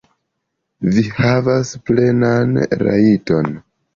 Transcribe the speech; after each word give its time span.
Vi 0.95 1.03
havas 1.17 1.73
plenan 1.89 2.57
rajton. 2.87 3.53